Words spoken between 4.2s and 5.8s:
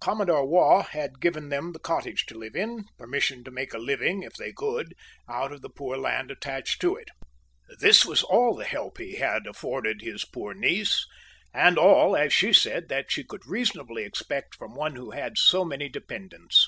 if they could, out of the